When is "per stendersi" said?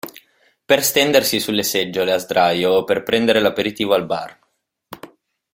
0.65-1.39